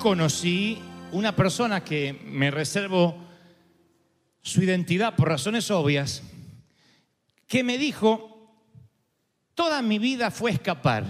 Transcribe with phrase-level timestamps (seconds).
[0.00, 0.78] conocí
[1.12, 3.16] una persona que me reservo
[4.40, 6.22] su identidad por razones obvias,
[7.46, 8.50] que me dijo,
[9.54, 11.04] toda mi vida fue escapar.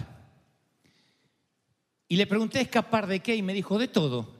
[2.08, 3.36] Y le pregunté, ¿escapar de qué?
[3.36, 4.34] Y me dijo, de todo,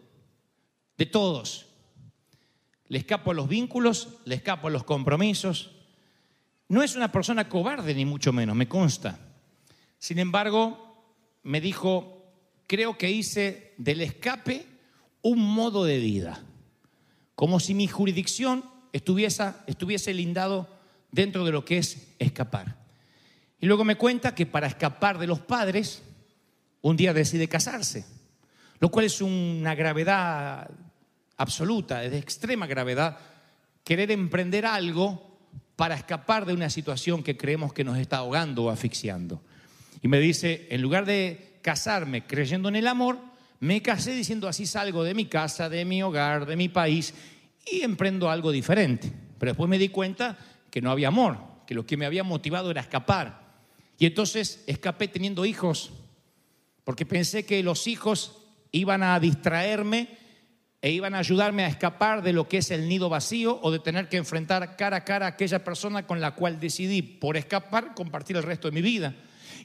[0.99, 1.67] de todos.
[2.89, 5.71] Le escapo a los vínculos, le escapo a los compromisos.
[6.69, 9.21] No es una persona cobarde, ni mucho menos, me consta.
[9.99, 11.05] Sin embargo,
[11.45, 12.20] me dijo,
[12.71, 14.65] creo que hice del escape
[15.23, 16.41] un modo de vida,
[17.35, 20.69] como si mi jurisdicción estuviese, estuviese lindado
[21.11, 22.77] dentro de lo que es escapar.
[23.61, 26.05] Y luego me cuenta que para escapar de los padres,
[26.81, 28.07] un día decide casarse,
[28.79, 30.71] lo cual es una gravedad
[31.39, 33.19] absoluta, es de extrema gravedad,
[33.83, 35.41] querer emprender algo
[35.75, 39.43] para escapar de una situación que creemos que nos está ahogando o asfixiando.
[40.03, 43.19] Y me dice, en lugar de casarme creyendo en el amor,
[43.61, 47.15] me casé diciendo así salgo de mi casa, de mi hogar, de mi país
[47.71, 49.13] y emprendo algo diferente.
[49.39, 50.39] Pero después me di cuenta
[50.71, 53.51] que no había amor, que lo que me había motivado era escapar.
[53.99, 55.93] Y entonces escapé teniendo hijos,
[56.85, 58.39] porque pensé que los hijos
[58.73, 60.17] iban a distraerme
[60.83, 63.81] e iban a ayudarme a escapar de lo que es el nido vacío o de
[63.81, 67.95] tener que enfrentar cara a cara a aquella persona con la cual decidí, por escapar,
[67.95, 69.15] compartir el resto de mi vida.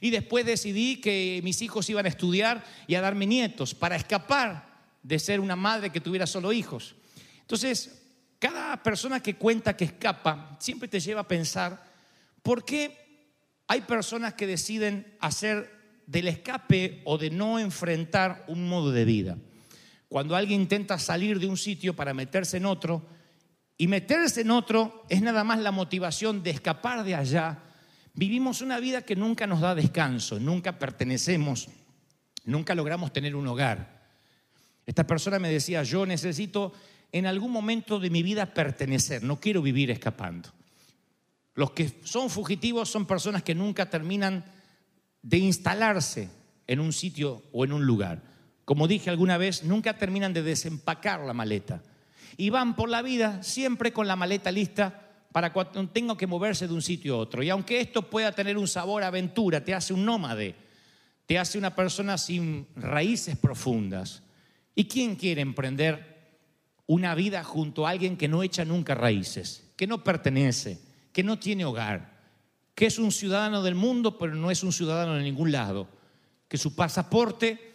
[0.00, 4.76] Y después decidí que mis hijos iban a estudiar y a darme nietos para escapar
[5.02, 6.96] de ser una madre que tuviera solo hijos.
[7.40, 8.02] Entonces,
[8.38, 11.84] cada persona que cuenta que escapa siempre te lleva a pensar
[12.42, 13.06] por qué
[13.68, 15.74] hay personas que deciden hacer
[16.06, 19.38] del escape o de no enfrentar un modo de vida.
[20.08, 23.06] Cuando alguien intenta salir de un sitio para meterse en otro,
[23.78, 27.62] y meterse en otro es nada más la motivación de escapar de allá,
[28.16, 31.68] vivimos una vida que nunca nos da descanso, nunca pertenecemos,
[32.44, 34.08] nunca logramos tener un hogar.
[34.86, 36.72] Esta persona me decía, yo necesito
[37.12, 40.48] en algún momento de mi vida pertenecer, no quiero vivir escapando.
[41.54, 44.44] Los que son fugitivos son personas que nunca terminan
[45.22, 46.28] de instalarse
[46.66, 48.22] en un sitio o en un lugar.
[48.64, 51.82] Como dije alguna vez, nunca terminan de desempacar la maleta.
[52.36, 55.05] Y van por la vida siempre con la maleta lista
[55.36, 57.42] para cuando tengo que moverse de un sitio a otro.
[57.42, 60.54] Y aunque esto pueda tener un sabor a aventura, te hace un nómade,
[61.26, 64.22] te hace una persona sin raíces profundas.
[64.74, 66.40] ¿Y quién quiere emprender
[66.86, 70.78] una vida junto a alguien que no echa nunca raíces, que no pertenece,
[71.12, 72.18] que no tiene hogar,
[72.74, 75.86] que es un ciudadano del mundo, pero no es un ciudadano de ningún lado,
[76.48, 77.74] que su pasaporte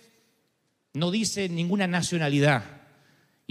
[0.93, 2.80] no dice ninguna nacionalidad?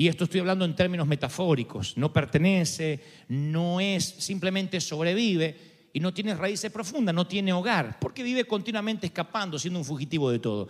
[0.00, 1.94] Y esto estoy hablando en términos metafóricos.
[1.99, 5.54] No pertenece, no es, simplemente sobrevive
[5.92, 10.30] y no tiene raíces profundas, no tiene hogar, porque vive continuamente escapando, siendo un fugitivo
[10.30, 10.69] de todo.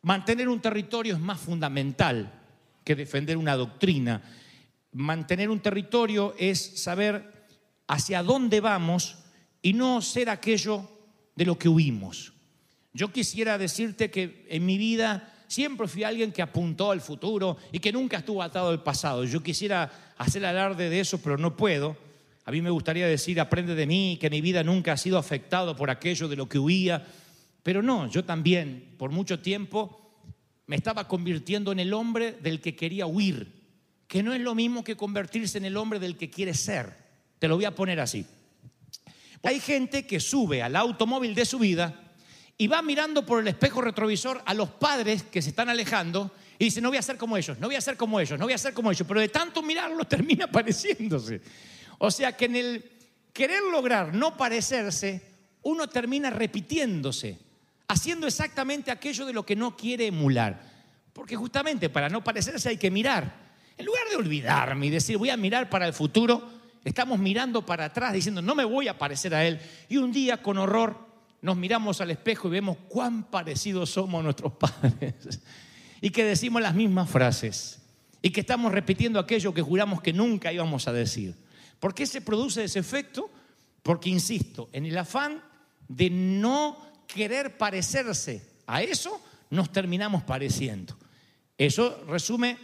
[0.00, 2.32] Mantener un territorio es más fundamental
[2.82, 4.22] que defender una doctrina.
[4.92, 7.46] Mantener un territorio es saber
[7.88, 9.18] hacia dónde vamos
[9.60, 10.88] y no ser aquello
[11.36, 12.32] de lo que huimos.
[12.94, 17.80] Yo quisiera decirte que en mi vida siempre fui alguien que apuntó al futuro y
[17.80, 19.24] que nunca estuvo atado al pasado.
[19.24, 21.96] Yo quisiera hacer alarde de eso, pero no puedo.
[22.44, 25.74] A mí me gustaría decir, aprende de mí, que mi vida nunca ha sido afectado
[25.74, 27.04] por aquello de lo que huía.
[27.64, 30.14] Pero no, yo también, por mucho tiempo,
[30.66, 33.52] me estaba convirtiendo en el hombre del que quería huir,
[34.06, 36.94] que no es lo mismo que convertirse en el hombre del que quiere ser.
[37.40, 38.24] Te lo voy a poner así.
[39.42, 42.09] Hay gente que sube al automóvil de su vida
[42.60, 46.66] y va mirando por el espejo retrovisor a los padres que se están alejando y
[46.66, 48.52] dice, no voy a ser como ellos, no voy a ser como ellos, no voy
[48.52, 51.40] a ser como ellos, pero de tanto mirarlos termina pareciéndose.
[51.96, 52.92] O sea que en el
[53.32, 55.22] querer lograr no parecerse,
[55.62, 57.38] uno termina repitiéndose,
[57.88, 60.60] haciendo exactamente aquello de lo que no quiere emular.
[61.14, 63.52] Porque justamente para no parecerse hay que mirar.
[63.78, 66.46] En lugar de olvidarme y decir voy a mirar para el futuro,
[66.84, 69.58] estamos mirando para atrás diciendo no me voy a parecer a él.
[69.88, 71.08] Y un día con horror
[71.42, 75.40] nos miramos al espejo y vemos cuán parecidos somos a nuestros padres.
[76.00, 77.80] Y que decimos las mismas frases.
[78.22, 81.34] Y que estamos repitiendo aquello que juramos que nunca íbamos a decir.
[81.78, 83.30] ¿Por qué se produce ese efecto?
[83.82, 85.42] Porque, insisto, en el afán
[85.88, 86.76] de no
[87.06, 90.96] querer parecerse a eso, nos terminamos pareciendo.
[91.56, 92.56] Eso resume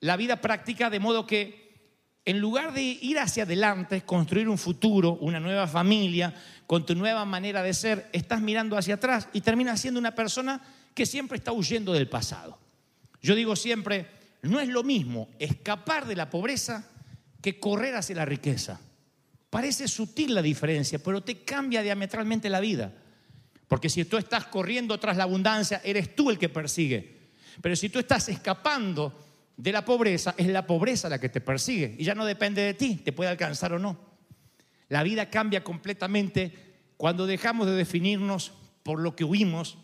[0.00, 1.61] la vida práctica de modo que
[2.24, 6.34] en lugar de ir hacia adelante, construir un futuro, una nueva familia,
[6.66, 10.60] con tu nueva manera de ser, estás mirando hacia atrás y terminas siendo una persona
[10.94, 12.58] que siempre está huyendo del pasado.
[13.20, 14.06] Yo digo siempre,
[14.42, 16.88] no es lo mismo escapar de la pobreza
[17.40, 18.80] que correr hacia la riqueza.
[19.50, 22.92] Parece sutil la diferencia, pero te cambia diametralmente la vida.
[23.68, 27.30] Porque si tú estás corriendo tras la abundancia, eres tú el que persigue.
[27.60, 29.31] Pero si tú estás escapando
[29.62, 31.94] de la pobreza, es la pobreza la que te persigue.
[31.96, 33.96] Y ya no depende de ti, te puede alcanzar o no.
[34.88, 36.52] La vida cambia completamente
[36.96, 38.50] cuando dejamos de definirnos
[38.82, 39.78] por lo que huimos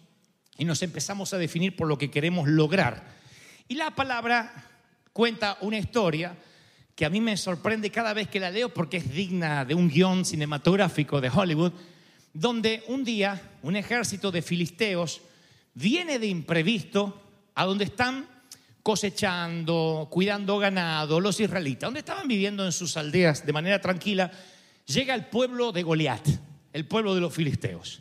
[0.57, 3.05] y nos empezamos a definir por lo que queremos lograr.
[3.69, 4.53] Y la palabra
[5.13, 6.37] cuenta una historia
[6.97, 9.89] que a mí me sorprende cada vez que la leo porque es digna de un
[9.89, 11.73] guion cinematográfico de Hollywood,
[12.33, 15.21] donde un día un ejército de filisteos
[15.75, 17.23] viene de imprevisto
[17.55, 18.38] a donde están
[18.89, 24.33] cosechando, cuidando ganado, los israelitas, donde estaban viviendo en sus aldeas de manera tranquila,
[24.87, 26.27] llega el pueblo de Goliat,
[26.73, 28.01] el pueblo de los filisteos.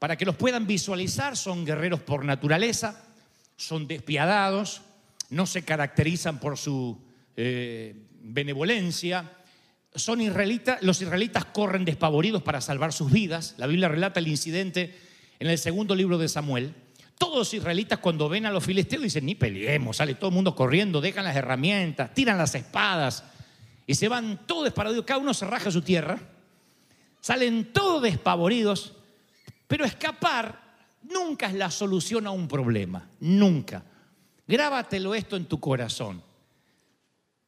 [0.00, 3.04] Para que los puedan visualizar, son guerreros por naturaleza,
[3.56, 4.82] son despiadados,
[5.30, 6.98] no se caracterizan por su
[7.36, 9.30] eh, benevolencia.
[9.94, 13.54] Son israelitas, los israelitas corren despavoridos para salvar sus vidas.
[13.56, 14.98] La Biblia relata el incidente
[15.38, 16.74] en el segundo libro de Samuel.
[17.18, 20.54] Todos los israelitas cuando ven a los filisteos dicen, ni peleemos, sale todo el mundo
[20.54, 23.24] corriendo, dejan las herramientas, tiran las espadas
[23.86, 26.20] y se van todos despavoridos, cada uno se raja su tierra,
[27.20, 28.94] salen todos despavoridos,
[29.66, 30.60] pero escapar
[31.02, 33.82] nunca es la solución a un problema, nunca.
[34.46, 36.22] Grábatelo esto en tu corazón.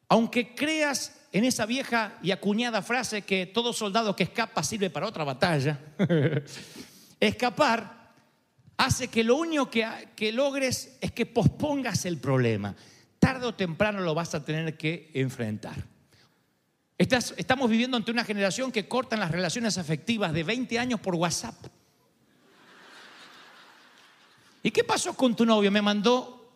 [0.09, 5.07] Aunque creas en esa vieja y acuñada frase que todo soldado que escapa sirve para
[5.07, 5.79] otra batalla,
[7.21, 8.00] escapar
[8.81, 12.75] hace que lo único que, logres es que pospongas el problema.
[13.19, 15.85] Tarde o temprano lo vas a tener que enfrentar.
[16.97, 21.57] Estamos viviendo ante una generación que cortan las relaciones afectivas de 20 años por WhatsApp.
[24.63, 25.71] ¿Y qué pasó con tu novio?
[25.71, 26.51] Me mandó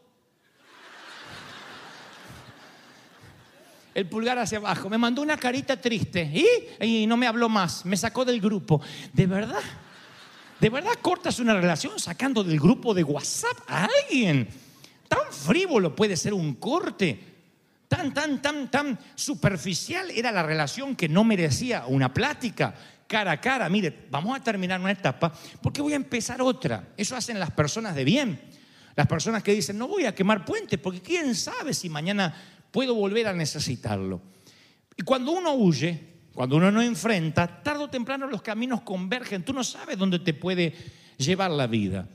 [3.94, 4.88] el pulgar hacia abajo.
[4.88, 7.84] Me mandó una carita triste y, y no me habló más.
[7.84, 8.80] Me sacó del grupo.
[9.12, 9.62] ¿De verdad?
[10.60, 14.48] ¿De verdad cortas una relación sacando del grupo de WhatsApp a alguien?
[15.08, 17.32] Tan frívolo puede ser un corte.
[17.88, 22.74] Tan, tan, tan, tan superficial era la relación que no merecía una plática
[23.06, 23.68] cara a cara.
[23.68, 25.32] Mire, vamos a terminar una etapa
[25.62, 26.88] porque voy a empezar otra.
[26.96, 28.40] Eso hacen las personas de bien.
[28.96, 32.34] Las personas que dicen, no voy a quemar puentes porque quién sabe si mañana
[32.70, 34.20] puedo volver a necesitarlo.
[34.96, 39.44] Y cuando uno huye, cuando uno no enfrenta, tarde o temprano los caminos convergen.
[39.44, 40.74] Tú no sabes dónde te puede
[41.16, 42.08] llevar la vida.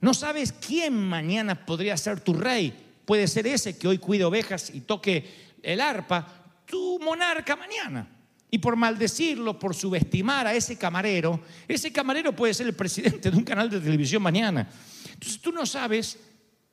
[0.00, 2.72] No sabes quién mañana podría ser tu rey.
[3.04, 6.26] Puede ser ese que hoy cuide ovejas y toque el arpa,
[6.64, 8.08] tu monarca mañana.
[8.50, 13.36] Y por maldecirlo, por subestimar a ese camarero, ese camarero puede ser el presidente de
[13.36, 14.68] un canal de televisión mañana.
[15.12, 16.18] Entonces tú no sabes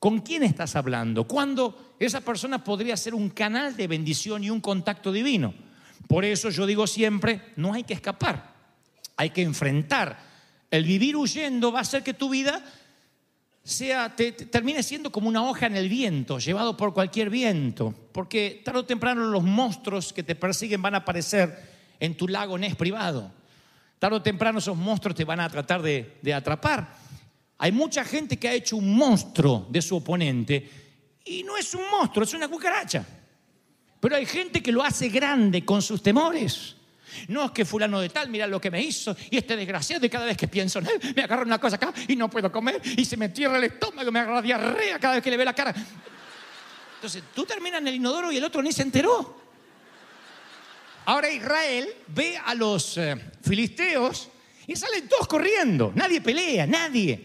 [0.04, 1.26] ¿Con quién estás hablando?
[1.26, 5.54] ¿Cuándo esa persona podría ser un canal de bendición y un contacto divino?
[6.06, 8.52] Por eso yo digo siempre, no hay que escapar,
[9.16, 10.18] hay que enfrentar.
[10.70, 12.64] El vivir huyendo va a hacer que tu vida
[13.62, 18.60] sea, te, termine siendo como una hoja en el viento, llevado por cualquier viento, porque
[18.64, 22.76] tarde o temprano los monstruos que te persiguen van a aparecer en tu lago Ness
[22.76, 23.32] privado.
[23.98, 26.94] Tarde o temprano esos monstruos te van a tratar de atrapar.
[27.58, 30.68] Hay mucha gente que ha hecho un monstruo de su oponente
[31.24, 33.06] y no es un monstruo, es una cucaracha.
[34.04, 36.76] Pero hay gente que lo hace grande con sus temores.
[37.28, 40.10] No es que fulano de tal, mira lo que me hizo, y este desgraciado, y
[40.10, 42.82] cada vez que pienso en él, me agarra una cosa acá y no puedo comer,
[42.84, 45.54] y se me tierra el estómago, me agarra diarrea cada vez que le ve la
[45.54, 45.74] cara.
[46.96, 49.40] Entonces, tú terminas en el inodoro y el otro ni se enteró.
[51.06, 54.28] Ahora Israel ve a los eh, filisteos
[54.66, 57.18] y salen todos corriendo, nadie pelea, nadie.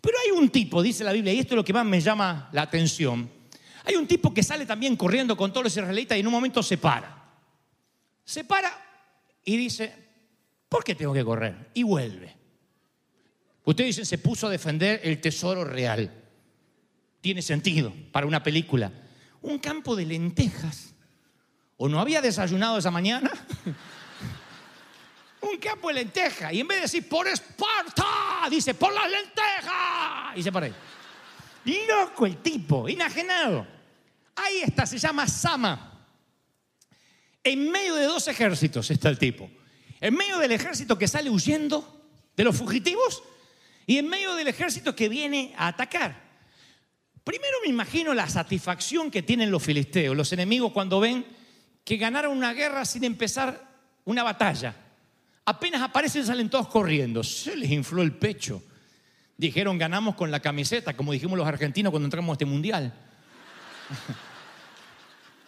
[0.00, 2.48] Pero hay un tipo, dice la Biblia, y esto es lo que más me llama
[2.50, 3.37] la atención.
[3.88, 6.62] Hay un tipo que sale también corriendo con todos los israelitas y en un momento
[6.62, 7.24] se para.
[8.22, 8.70] Se para
[9.42, 9.94] y dice,
[10.68, 11.70] ¿por qué tengo que correr?
[11.72, 12.36] Y vuelve.
[13.64, 16.12] Ustedes dicen, se puso a defender el tesoro real.
[17.22, 18.92] Tiene sentido para una película.
[19.40, 20.94] Un campo de lentejas.
[21.78, 23.30] ¿O no había desayunado esa mañana?
[25.40, 26.52] un campo de lentejas.
[26.52, 28.04] Y en vez de decir, por Esparta,
[28.50, 30.36] dice, por las lentejas.
[30.36, 30.74] Y se para ahí.
[31.88, 33.77] Loco el tipo, enajenado.
[34.38, 36.06] Ahí está, se llama Sama.
[37.42, 39.50] En medio de dos ejércitos está el tipo.
[40.00, 43.22] En medio del ejército que sale huyendo de los fugitivos
[43.86, 46.28] y en medio del ejército que viene a atacar.
[47.24, 51.26] Primero me imagino la satisfacción que tienen los filisteos, los enemigos cuando ven
[51.84, 53.66] que ganaron una guerra sin empezar
[54.04, 54.74] una batalla.
[55.46, 57.24] Apenas aparecen salen todos corriendo.
[57.24, 58.62] Se les infló el pecho.
[59.36, 62.94] Dijeron ganamos con la camiseta, como dijimos los argentinos cuando entramos a este mundial.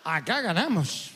[0.05, 1.13] Acá ganamos.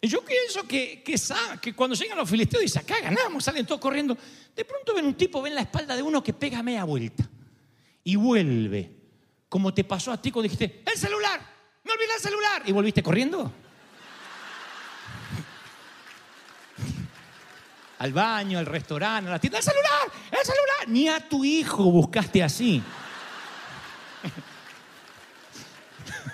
[0.00, 1.16] Y yo pienso que, que,
[1.60, 4.16] que, cuando llegan los filisteos dicen, acá ganamos, salen todos corriendo.
[4.54, 7.28] De pronto ven un tipo, ven la espalda de uno que pega media vuelta
[8.04, 8.92] y vuelve.
[9.48, 11.40] Como te pasó a ti cuando dijiste, el celular,
[11.82, 12.62] me olvidé el celular.
[12.64, 13.52] Y volviste corriendo.
[17.98, 20.88] al baño, al restaurante, a la tienda, el celular, el celular.
[20.88, 22.82] Ni a tu hijo buscaste así.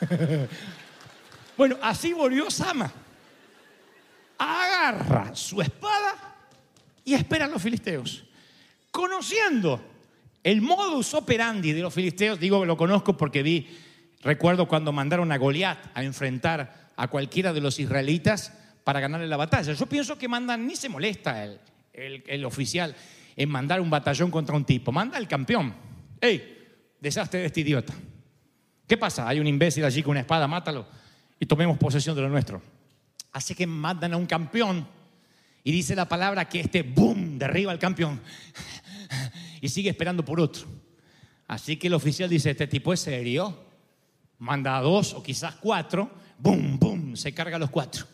[1.57, 2.93] bueno, así volvió Sama
[4.39, 6.15] agarra su espada
[7.05, 8.25] y espera a los filisteos.
[8.91, 9.81] Conociendo
[10.43, 13.69] el modus operandi de los filisteos, digo que lo conozco porque vi,
[14.23, 18.53] recuerdo cuando mandaron a Goliat a enfrentar a cualquiera de los israelitas
[18.85, 19.73] para ganarle la batalla.
[19.73, 21.61] Yo pienso que mandan, ni se molesta el,
[21.93, 22.95] el oficial
[23.37, 25.75] en mandar un batallón contra un tipo, manda al campeón.
[26.21, 26.53] ¡Ey!
[27.01, 27.93] Desastre de este idiota.
[28.87, 29.29] ¿Qué pasa?
[29.29, 30.87] Hay un imbécil allí con una espada, mátalo
[31.45, 32.63] y tomemos posesión de lo nuestro.
[33.31, 34.89] Así que mandan a un campeón
[35.63, 38.19] y dice la palabra que este boom derriba al campeón
[39.61, 40.65] y sigue esperando por otro.
[41.47, 43.63] Así que el oficial dice, este tipo es serio,
[44.39, 48.07] manda a dos o quizás cuatro, boom, boom, se carga a los cuatro.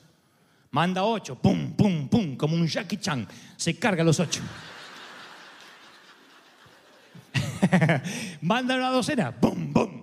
[0.72, 4.42] Manda ocho, pum, pum, pum, como un Jackie Chan, se carga a los ocho.
[8.40, 9.99] manda una docena, boom, boom,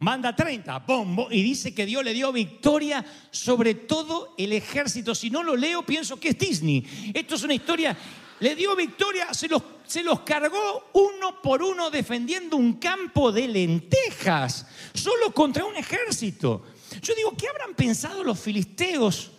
[0.00, 5.14] manda 30, bombo, y dice que Dios le dio victoria sobre todo el ejército.
[5.14, 7.12] Si no lo leo, pienso que es Disney.
[7.14, 7.96] Esto es una historia,
[8.40, 13.48] le dio victoria, se los, se los cargó uno por uno defendiendo un campo de
[13.48, 16.64] lentejas, solo contra un ejército.
[17.00, 19.30] Yo digo, ¿qué habrán pensado los filisteos?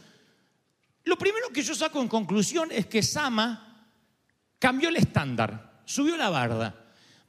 [1.03, 3.89] Lo primero que yo saco en conclusión es que Sama
[4.59, 6.86] cambió el estándar, subió la barda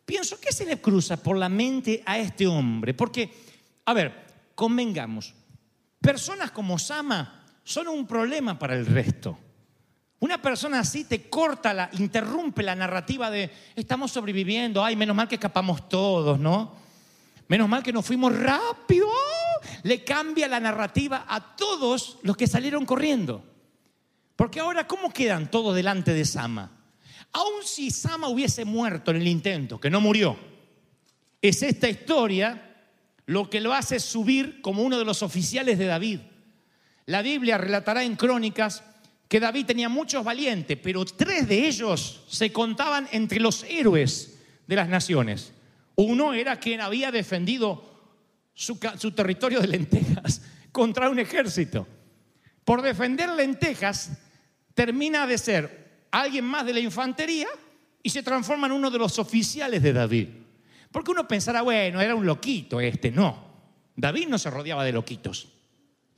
[0.09, 2.95] pienso, ¿qué se le cruza por la mente a este hombre?
[2.95, 3.31] Porque,
[3.85, 4.25] a ver,
[4.55, 5.35] convengamos,
[6.01, 9.39] personas como Sama son un problema para el resto.
[10.21, 15.29] Una persona así te corta, la, interrumpe la narrativa de estamos sobreviviendo, ay, menos mal
[15.29, 16.75] que escapamos todos, ¿no?
[17.49, 19.07] Menos mal que nos fuimos rápido.
[19.83, 23.45] Le cambia la narrativa a todos los que salieron corriendo.
[24.37, 26.78] Porque ahora, ¿cómo quedan todos delante de Sama?
[27.33, 30.37] Aun si Sama hubiese muerto en el intento, que no murió,
[31.41, 32.69] es esta historia
[33.27, 36.21] lo que lo hace subir como uno de los oficiales de David.
[37.07, 38.83] La Biblia relatará en crónicas
[39.29, 44.77] que David tenía muchos valientes, pero tres de ellos se contaban entre los héroes de
[44.77, 45.53] las naciones.
[45.97, 47.85] Uno era quien había defendido
[48.55, 50.43] su, su territorio de lentejas
[50.73, 51.87] contra un ejército.
[52.65, 54.13] Por defender lentejas,
[54.75, 57.49] termina de ser alguien más de la infantería
[58.03, 60.29] y se transforma en uno de los oficiales de David.
[60.91, 63.11] Porque uno pensará, bueno, era un loquito este.
[63.11, 63.49] No,
[63.97, 65.49] David no se rodeaba de loquitos.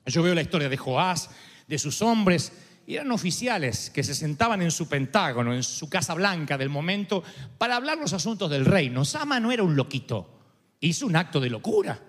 [0.07, 1.31] Yo veo la historia de Joás,
[1.67, 2.53] de sus hombres,
[2.87, 7.23] y eran oficiales que se sentaban en su pentágono, en su casa blanca del momento,
[7.59, 9.05] para hablar los asuntos del reino.
[9.05, 10.41] Sama no era un loquito,
[10.81, 12.01] hizo un acto de locura,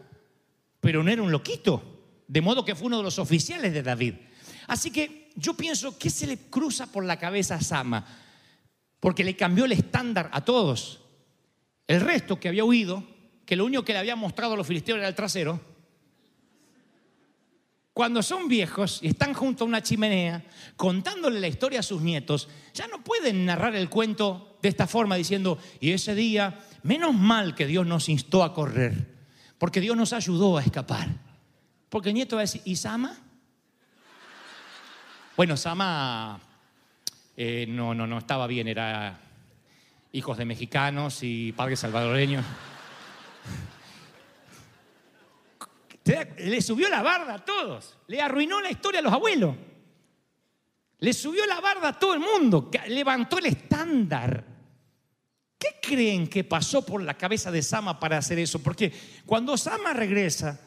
[0.80, 4.16] pero no era un loquito, de modo que fue uno de los oficiales de David.
[4.68, 8.06] Así que yo pienso, ¿qué se le cruza por la cabeza a Sama?
[9.00, 11.02] Porque le cambió el estándar a todos.
[11.88, 13.04] El resto que había huido,
[13.46, 15.60] que lo único que le había mostrado a los filisteos era el trasero,
[17.94, 20.46] cuando son viejos y están junto a una chimenea
[20.78, 25.16] contándole la historia a sus nietos, ya no pueden narrar el cuento de esta forma
[25.16, 29.18] diciendo, y ese día, menos mal que Dios nos instó a correr,
[29.58, 31.10] porque Dios nos ayudó a escapar.
[31.90, 33.18] Porque el nieto va a decir, ¿y Sama?
[35.38, 36.40] Bueno, Sama
[37.38, 39.18] eh, no, no, no estaba bien, era
[40.12, 42.46] hijos de mexicanos y padres salvadoreños.
[46.38, 49.56] Le subió la barda a todos, le arruinó la historia a los abuelos.
[51.00, 54.46] Le subió la barda a todo el mundo, levantó el estándar.
[55.58, 58.62] ¿Qué creen que pasó por la cabeza de Sama para hacer eso?
[58.62, 58.92] Porque
[59.26, 60.60] cuando Sama regresa,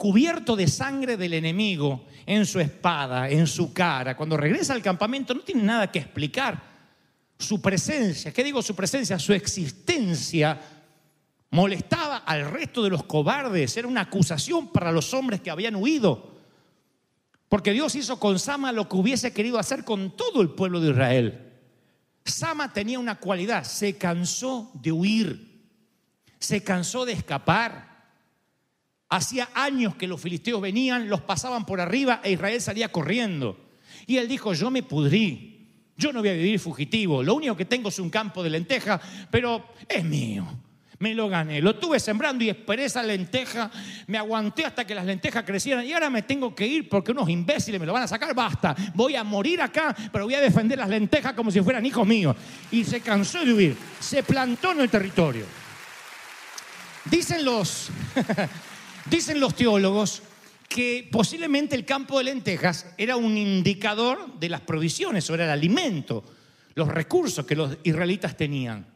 [0.00, 5.34] cubierto de sangre del enemigo en su espada, en su cara, cuando regresa al campamento
[5.34, 6.58] no tiene nada que explicar.
[7.38, 9.18] Su presencia, ¿qué digo su presencia?
[9.18, 10.58] Su existencia
[11.50, 16.32] molestaba al resto de los cobardes, era una acusación para los hombres que habían huido.
[17.50, 20.92] Porque Dios hizo con Sama lo que hubiese querido hacer con todo el pueblo de
[20.92, 21.52] Israel.
[22.24, 25.62] Sama tenía una cualidad, se cansó de huir,
[26.38, 27.89] se cansó de escapar.
[29.10, 33.58] Hacía años que los filisteos venían, los pasaban por arriba e Israel salía corriendo.
[34.06, 37.64] Y él dijo, yo me pudrí, yo no voy a vivir fugitivo, lo único que
[37.64, 39.00] tengo es un campo de lenteja,
[39.30, 40.46] pero es mío.
[41.00, 43.70] Me lo gané, lo tuve sembrando y esperé esa lenteja,
[44.06, 47.28] me aguanté hasta que las lentejas crecieran y ahora me tengo que ir porque unos
[47.28, 50.78] imbéciles me lo van a sacar, basta, voy a morir acá, pero voy a defender
[50.78, 52.36] las lentejas como si fueran hijos míos.
[52.70, 55.46] Y se cansó de huir, se plantó en el territorio.
[57.06, 57.88] Dicen los,
[59.06, 60.22] dicen los teólogos
[60.68, 65.50] que posiblemente el campo de lentejas era un indicador de las provisiones, o era el
[65.50, 66.24] alimento,
[66.74, 68.86] los recursos que los israelitas tenían.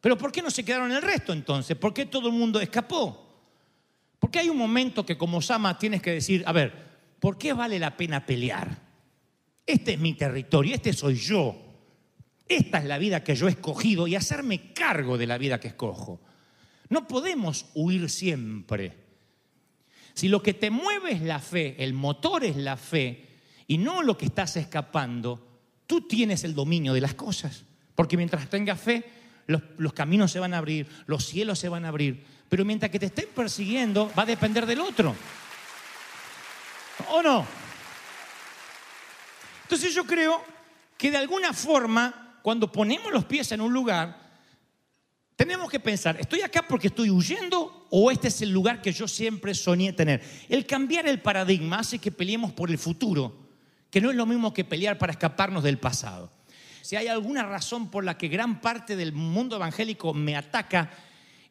[0.00, 1.78] Pero ¿por qué no se quedaron el resto entonces?
[1.78, 3.24] ¿Por qué todo el mundo escapó?
[4.18, 6.74] Porque hay un momento que como Sama tienes que decir, a ver,
[7.20, 8.82] ¿por qué vale la pena pelear?
[9.66, 11.56] Este es mi territorio, este soy yo.
[12.46, 15.68] Esta es la vida que yo he escogido y hacerme cargo de la vida que
[15.68, 16.20] escojo.
[16.90, 19.03] No podemos huir siempre.
[20.14, 23.26] Si lo que te mueve es la fe, el motor es la fe,
[23.66, 25.44] y no lo que estás escapando,
[25.86, 27.64] tú tienes el dominio de las cosas.
[27.94, 29.04] Porque mientras tengas fe,
[29.46, 32.24] los, los caminos se van a abrir, los cielos se van a abrir.
[32.48, 35.14] Pero mientras que te estén persiguiendo, va a depender del otro.
[37.10, 37.44] ¿O no?
[39.62, 40.44] Entonces yo creo
[40.96, 44.23] que de alguna forma, cuando ponemos los pies en un lugar,
[45.44, 49.06] tenemos que pensar, ¿estoy acá porque estoy huyendo o este es el lugar que yo
[49.06, 50.22] siempre soñé tener?
[50.48, 53.36] El cambiar el paradigma hace que peleemos por el futuro,
[53.90, 56.32] que no es lo mismo que pelear para escaparnos del pasado.
[56.80, 60.90] Si hay alguna razón por la que gran parte del mundo evangélico me ataca,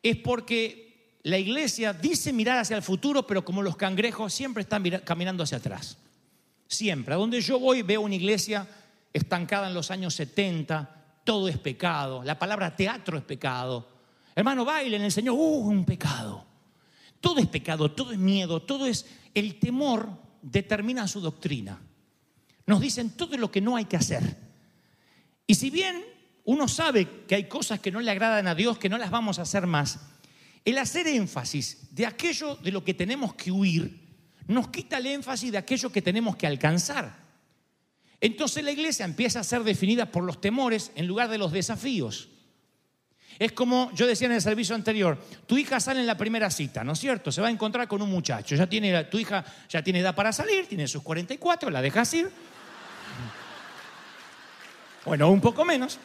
[0.01, 4.83] es porque la iglesia dice mirar hacia el futuro, pero como los cangrejos siempre están
[5.05, 5.99] caminando hacia atrás.
[6.67, 7.13] Siempre.
[7.13, 8.67] A donde yo voy veo una iglesia
[9.13, 13.87] estancada en los años 70, todo es pecado, la palabra teatro es pecado.
[14.35, 16.45] Hermano, baile en el Señor, uh, un pecado.
[17.19, 20.09] Todo es pecado, todo es miedo, todo es el temor
[20.41, 21.79] determina su doctrina.
[22.65, 24.37] Nos dicen todo lo que no hay que hacer.
[25.47, 26.03] Y si bien
[26.45, 29.39] uno sabe que hay cosas que no le agradan a Dios, que no las vamos
[29.39, 29.99] a hacer más,
[30.65, 34.03] el hacer énfasis de aquello de lo que tenemos que huir
[34.47, 37.22] nos quita el énfasis de aquello que tenemos que alcanzar.
[38.23, 42.29] Entonces la iglesia empieza a ser definida por los temores en lugar de los desafíos.
[43.37, 46.85] Es como yo decía en el servicio anterior, tu hija sale en la primera cita,
[46.85, 47.33] ¿no es cierto?
[47.33, 50.31] Se va a encontrar con un muchacho, ya tiene, tu hija ya tiene edad para
[50.31, 52.31] salir, tiene sus 44, la dejas ir.
[55.03, 55.99] Bueno, un poco menos.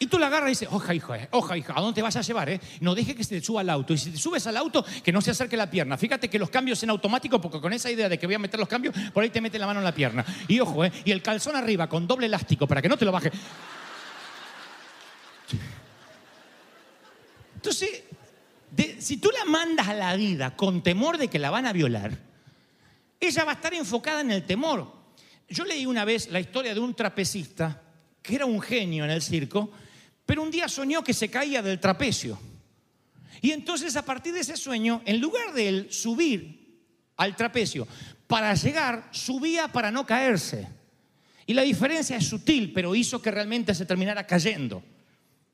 [0.00, 2.14] Y tú la agarras y dices, oja hija, eh, oja hija, ¿a dónde te vas
[2.14, 2.48] a llevar?
[2.48, 2.60] Eh?
[2.80, 3.92] No deje que se te suba al auto.
[3.92, 5.96] Y si te subes al auto, que no se acerque la pierna.
[5.98, 8.60] Fíjate que los cambios en automático, porque con esa idea de que voy a meter
[8.60, 10.24] los cambios, por ahí te mete la mano en la pierna.
[10.46, 13.10] Y ojo, eh, y el calzón arriba con doble elástico para que no te lo
[13.12, 13.32] baje.
[17.56, 18.04] Entonces,
[19.00, 22.16] si tú la mandas a la vida con temor de que la van a violar,
[23.18, 24.92] ella va a estar enfocada en el temor.
[25.48, 27.82] Yo leí una vez la historia de un trapecista
[28.22, 29.72] que era un genio en el circo,
[30.28, 32.38] pero un día soñó que se caía del trapecio.
[33.40, 36.82] Y entonces a partir de ese sueño, en lugar de él subir
[37.16, 37.88] al trapecio
[38.26, 40.68] para llegar, subía para no caerse.
[41.46, 44.82] Y la diferencia es sutil, pero hizo que realmente se terminara cayendo.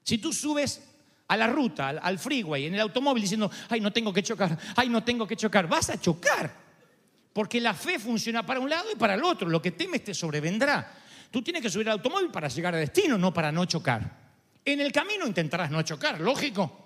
[0.03, 0.83] Si tú subes
[1.29, 4.89] a la ruta, al, freeway, en el automóvil diciendo, ay, no tengo que chocar, ay,
[4.89, 6.53] no tengo que chocar, vas a chocar.
[7.33, 9.49] Porque la fe funciona para un lado y para el otro.
[9.49, 10.99] Lo que temes te sobrevendrá.
[11.31, 14.24] Tú tienes que subir al automóvil para llegar a destino, no para no chocar.
[14.65, 16.81] En el camino intentarás no chocar, lógico.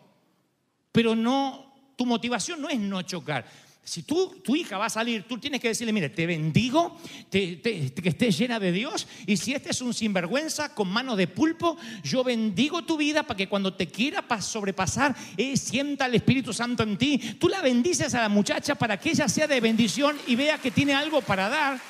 [0.91, 3.47] Pero no, tu motivación no es no chocar.
[3.85, 6.99] Si tú, tu hija va a salir, tú tienes que decirle, mire, te bendigo,
[7.31, 11.27] te- que estés llena de Dios, y si este es un sinvergüenza con mano de
[11.27, 16.17] pulpo, yo bendigo tu vida para que cuando te quiera pas- sobrepasar, eh, sienta el
[16.17, 17.17] Espíritu Santo en ti.
[17.41, 20.71] Tú la bendices a la muchacha para que ella sea de bendición y vea que
[20.71, 21.81] tiene algo para dar,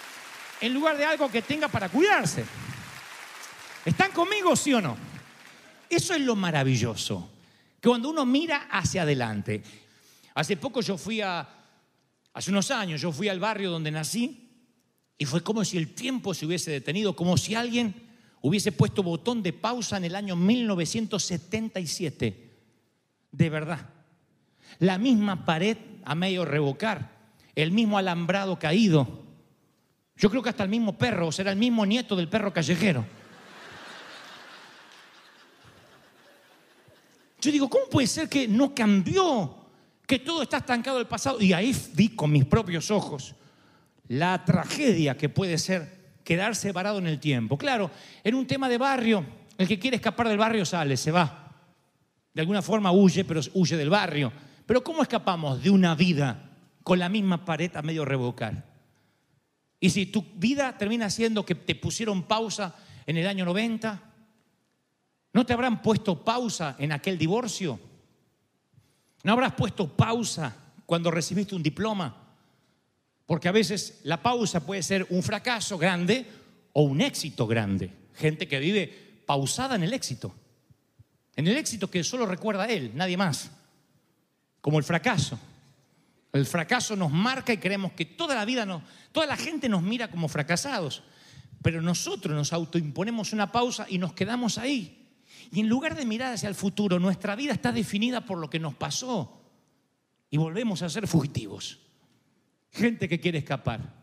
[0.60, 2.44] en lugar de algo que tenga para cuidarse.
[3.84, 4.96] ¿Están conmigo, sí o no?
[5.88, 7.30] Eso es lo maravilloso,
[7.80, 9.62] que cuando uno mira hacia adelante.
[10.34, 11.48] Hace poco yo fui a,
[12.32, 14.44] hace unos años, yo fui al barrio donde nací
[15.18, 18.08] Y fue como si el tiempo se hubiese detenido, como si alguien
[18.40, 22.50] hubiese puesto botón de pausa en el año 1977.
[23.32, 23.88] De verdad.
[24.78, 27.10] La misma pared a medio revocar,
[27.56, 29.26] el mismo alambrado caído.
[30.16, 33.04] Yo creo que hasta el mismo perro, o será el mismo nieto del perro callejero.
[37.40, 39.54] Yo digo, ¿cómo puede ser que no cambió?
[40.06, 41.40] Que todo está estancado del pasado.
[41.40, 43.34] Y ahí vi con mis propios ojos
[44.08, 47.56] la tragedia que puede ser quedarse varado en el tiempo.
[47.56, 47.90] Claro,
[48.24, 49.24] en un tema de barrio,
[49.56, 51.52] el que quiere escapar del barrio sale, se va.
[52.34, 54.32] De alguna forma huye, pero huye del barrio.
[54.66, 56.50] Pero ¿cómo escapamos de una vida
[56.82, 58.64] con la misma pared a medio revocar?
[59.80, 62.74] Y si tu vida termina siendo que te pusieron pausa
[63.06, 64.02] en el año 90,
[65.32, 67.78] ¿no te habrán puesto pausa en aquel divorcio?
[69.24, 70.54] ¿No habrás puesto pausa
[70.86, 72.14] cuando recibiste un diploma?
[73.26, 76.26] Porque a veces la pausa puede ser un fracaso grande
[76.72, 77.90] o un éxito grande.
[78.14, 80.34] Gente que vive pausada en el éxito.
[81.36, 83.50] En el éxito que solo recuerda él, nadie más
[84.60, 85.38] como el fracaso.
[86.32, 89.82] El fracaso nos marca y creemos que toda la vida, nos, toda la gente nos
[89.82, 91.02] mira como fracasados,
[91.62, 94.97] pero nosotros nos autoimponemos una pausa y nos quedamos ahí.
[95.50, 98.58] Y en lugar de mirar hacia el futuro, nuestra vida está definida por lo que
[98.58, 99.40] nos pasó
[100.30, 101.78] y volvemos a ser fugitivos.
[102.70, 103.98] Gente que quiere escapar.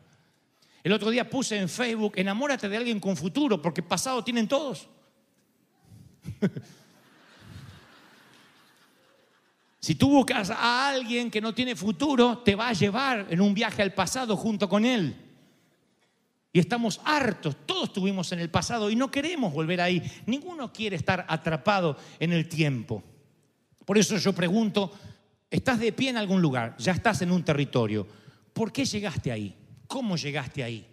[0.83, 4.87] El otro día puse en Facebook, enamórate de alguien con futuro, porque pasado tienen todos.
[9.85, 13.53] Si tú buscas a alguien que no tiene futuro, te va a llevar en un
[13.53, 15.15] viaje al pasado junto con él.
[16.55, 20.01] Y estamos hartos, todos estuvimos en el pasado y no queremos volver ahí.
[20.25, 23.03] Ninguno quiere estar atrapado en el tiempo.
[23.83, 24.89] Por eso yo pregunto,
[25.51, 26.77] ¿estás de pie en algún lugar?
[26.77, 28.07] Ya estás en un territorio.
[28.53, 29.53] ¿Por qué llegaste ahí?
[29.85, 30.87] ¿Cómo llegaste ahí?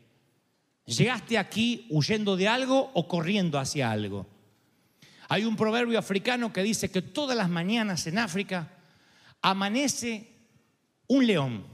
[0.84, 4.26] ¿Llegaste aquí huyendo de algo o corriendo hacia algo?
[5.28, 8.68] Hay un proverbio africano que dice que todas las mañanas en África
[9.40, 10.28] amanece
[11.06, 11.64] un león,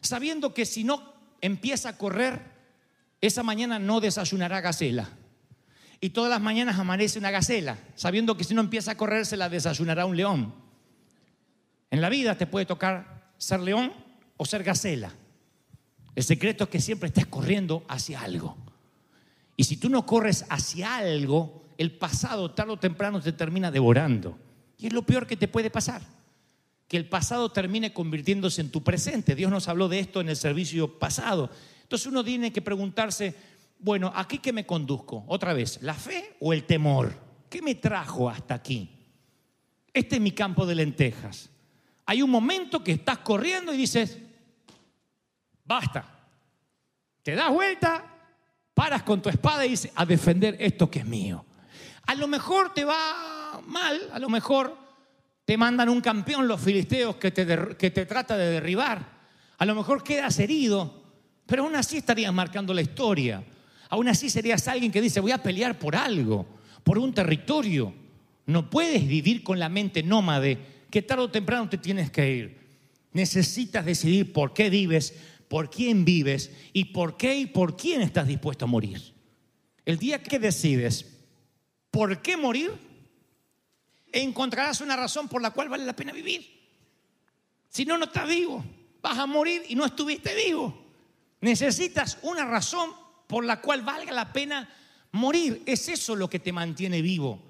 [0.00, 2.59] sabiendo que si no empieza a correr,
[3.20, 5.10] esa mañana no desayunará gacela.
[6.00, 9.36] Y todas las mañanas amanece una gacela, sabiendo que si no empieza a correr, se
[9.36, 10.54] la desayunará un león.
[11.90, 13.92] En la vida te puede tocar ser león
[14.36, 15.12] o ser gacela.
[16.14, 18.56] El secreto es que siempre estés corriendo hacia algo.
[19.56, 24.38] Y si tú no corres hacia algo, el pasado tarde o temprano te termina devorando.
[24.78, 26.00] Y es lo peor que te puede pasar
[26.90, 29.36] que el pasado termine convirtiéndose en tu presente.
[29.36, 31.48] Dios nos habló de esto en el servicio pasado.
[31.90, 33.34] Entonces uno tiene que preguntarse,
[33.80, 35.24] bueno, ¿aquí qué me conduzco?
[35.26, 37.12] Otra vez, ¿la fe o el temor?
[37.48, 38.88] ¿Qué me trajo hasta aquí?
[39.92, 41.50] Este es mi campo de lentejas.
[42.06, 44.18] Hay un momento que estás corriendo y dices,
[45.64, 46.28] basta.
[47.24, 48.04] Te das vuelta,
[48.72, 51.44] paras con tu espada y dices, a defender esto que es mío.
[52.06, 54.78] A lo mejor te va mal, a lo mejor
[55.44, 59.04] te mandan un campeón los filisteos que te, que te trata de derribar.
[59.58, 60.99] A lo mejor quedas herido,
[61.50, 63.42] pero aún así estarías marcando la historia.
[63.88, 66.46] Aún así serías alguien que dice, voy a pelear por algo,
[66.84, 67.92] por un territorio.
[68.46, 70.58] No puedes vivir con la mente nómade,
[70.88, 72.60] que tarde o temprano te tienes que ir.
[73.12, 75.12] Necesitas decidir por qué vives,
[75.48, 79.02] por quién vives y por qué y por quién estás dispuesto a morir.
[79.84, 81.04] El día que decides
[81.90, 82.70] por qué morir,
[84.12, 86.48] encontrarás una razón por la cual vale la pena vivir.
[87.68, 88.64] Si no, no estás vivo.
[89.02, 90.79] Vas a morir y no estuviste vivo.
[91.40, 92.90] Necesitas una razón
[93.26, 94.68] por la cual valga la pena
[95.12, 95.62] morir.
[95.66, 97.40] Es eso lo que te mantiene vivo.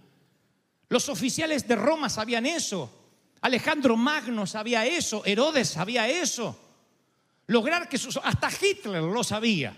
[0.89, 2.91] Los oficiales de Roma sabían eso.
[3.41, 5.25] Alejandro Magno sabía eso.
[5.25, 6.59] Herodes sabía eso.
[7.47, 9.75] Lograr que sus, hasta Hitler lo sabía.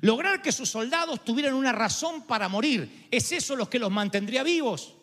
[0.00, 3.06] Lograr que sus soldados tuvieran una razón para morir.
[3.10, 4.93] Es eso lo que los mantendría vivos.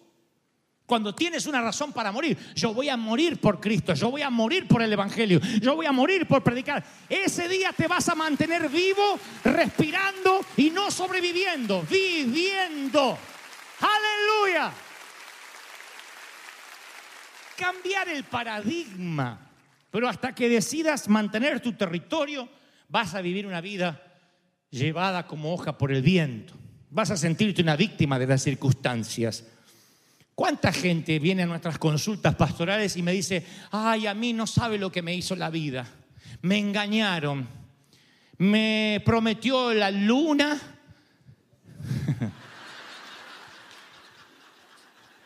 [0.91, 4.29] Cuando tienes una razón para morir, yo voy a morir por Cristo, yo voy a
[4.29, 6.83] morir por el Evangelio, yo voy a morir por predicar.
[7.07, 13.17] Ese día te vas a mantener vivo, respirando y no sobreviviendo, viviendo.
[13.79, 14.73] Aleluya.
[17.55, 19.49] Cambiar el paradigma.
[19.91, 22.49] Pero hasta que decidas mantener tu territorio,
[22.89, 24.19] vas a vivir una vida
[24.69, 26.53] llevada como hoja por el viento.
[26.89, 29.45] Vas a sentirte una víctima de las circunstancias.
[30.35, 34.77] ¿Cuánta gente viene a nuestras consultas pastorales y me dice, ay, a mí no sabe
[34.77, 35.87] lo que me hizo la vida?
[36.41, 37.47] Me engañaron.
[38.37, 40.59] Me prometió la luna.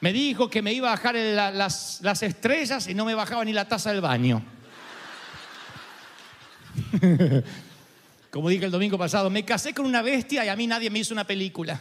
[0.02, 3.54] me dijo que me iba a bajar las, las estrellas y no me bajaba ni
[3.54, 4.44] la taza del baño.
[8.32, 11.00] Como dije el domingo pasado, me casé con una bestia y a mí nadie me
[11.00, 11.80] hizo una película.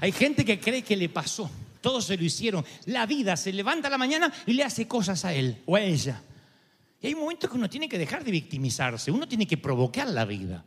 [0.00, 1.50] Hay gente que cree que le pasó.
[1.80, 2.64] Todos se lo hicieron.
[2.86, 5.80] La vida se levanta a la mañana y le hace cosas a él o a
[5.80, 6.22] ella.
[7.00, 9.10] Y hay momentos que uno tiene que dejar de victimizarse.
[9.10, 10.64] Uno tiene que provocar la vida.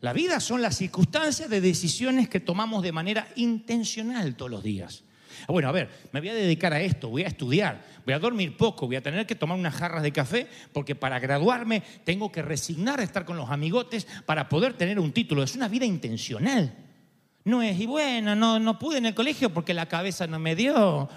[0.00, 5.02] La vida son las circunstancias de decisiones que tomamos de manera intencional todos los días.
[5.46, 8.56] Bueno, a ver, me voy a dedicar a esto, voy a estudiar, voy a dormir
[8.56, 12.42] poco, voy a tener que tomar unas jarras de café porque para graduarme tengo que
[12.42, 15.42] resignar a estar con los amigotes para poder tener un título.
[15.42, 16.87] Es una vida intencional.
[17.48, 20.54] No es, y bueno, no, no pude en el colegio porque la cabeza no me
[20.54, 21.08] dio,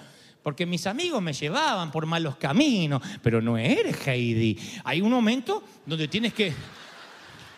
[0.42, 4.58] porque mis amigos me llevaban por malos caminos, pero no eres Heidi.
[4.86, 6.54] Hay un momento donde tienes que...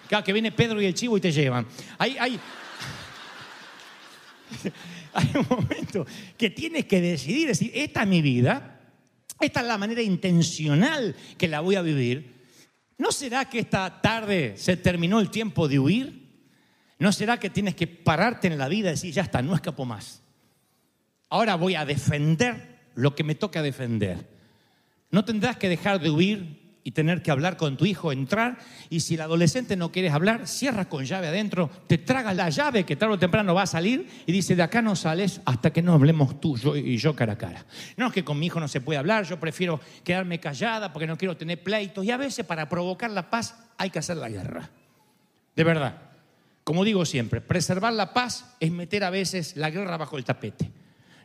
[0.10, 1.68] Cada que viene Pedro y el chivo y te llevan.
[2.00, 2.40] Hay, hay,
[5.14, 8.82] hay un momento que tienes que decidir, decir, esta es mi vida,
[9.40, 12.34] esta es la manera intencional que la voy a vivir.
[12.98, 16.23] ¿No será que esta tarde se terminó el tiempo de huir?
[17.00, 19.86] ¿No será que tienes que pararte en la vida y decir, ya está, no escapo
[19.86, 20.22] más?
[21.30, 24.30] Ahora voy a defender lo que me toca defender.
[25.10, 28.58] No tendrás que dejar de huir y tener que hablar con tu hijo, entrar,
[28.90, 32.84] y si el adolescente no quieres hablar, cierras con llave adentro, te tragas la llave
[32.84, 35.82] que tarde o temprano va a salir y dice, de acá no sales hasta que
[35.82, 37.66] no hablemos tú yo y yo cara a cara.
[37.96, 41.08] No es que con mi hijo no se puede hablar, yo prefiero quedarme callada porque
[41.08, 44.30] no quiero tener pleitos, y a veces para provocar la paz hay que hacer la
[44.30, 44.70] guerra.
[45.56, 46.13] De verdad.
[46.64, 50.72] Como digo siempre, preservar la paz es meter a veces la guerra bajo el tapete.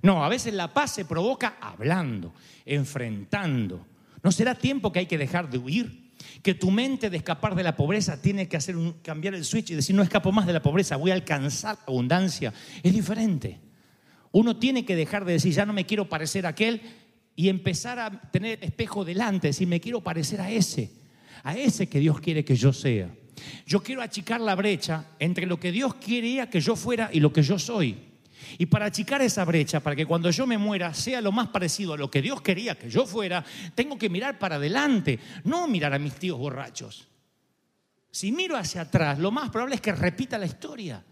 [0.03, 3.87] No, a veces la paz se provoca hablando, enfrentando.
[4.23, 6.13] ¿No será tiempo que hay que dejar de huir?
[6.43, 9.71] Que tu mente de escapar de la pobreza tiene que hacer un, cambiar el switch
[9.71, 12.53] y decir, no escapo más de la pobreza, voy a alcanzar abundancia.
[12.83, 13.61] Es diferente.
[14.33, 16.83] Uno tiene que dejar de decir, ya no me quiero parecer a aquel
[17.35, 20.91] y empezar a tener espejo delante, decir, me quiero parecer a ese,
[21.45, 23.09] a ese que Dios quiere que yo sea.
[23.67, 27.33] Yo quiero achicar la brecha entre lo que Dios quería que yo fuera y lo
[27.33, 27.97] que yo soy.
[28.57, 31.95] Y para achicar esa brecha, para que cuando yo me muera sea lo más parecido
[31.95, 35.93] a lo que Dios quería que yo fuera, tengo que mirar para adelante, no mirar
[35.93, 37.09] a mis tíos borrachos.
[38.11, 41.05] Si miro hacia atrás, lo más probable es que repita la historia.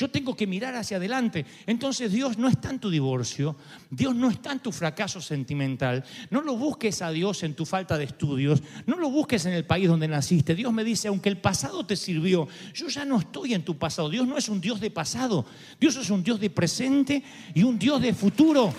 [0.00, 1.44] Yo tengo que mirar hacia adelante.
[1.66, 3.54] Entonces Dios no está en tu divorcio,
[3.90, 6.02] Dios no está en tu fracaso sentimental.
[6.30, 9.66] No lo busques a Dios en tu falta de estudios, no lo busques en el
[9.66, 10.54] país donde naciste.
[10.54, 14.08] Dios me dice, aunque el pasado te sirvió, yo ya no estoy en tu pasado.
[14.08, 15.44] Dios no es un Dios de pasado,
[15.78, 18.72] Dios es un Dios de presente y un Dios de futuro.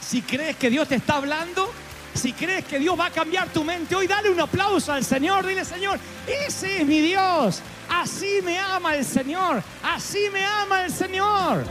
[0.00, 1.70] Si crees que Dios te está hablando,
[2.12, 5.46] si crees que Dios va a cambiar tu mente, hoy dale un aplauso al Señor.
[5.46, 7.62] Dile, Señor, ese es mi Dios.
[8.00, 9.62] Así me ama el Señor.
[9.82, 11.64] Así me ama el Señor.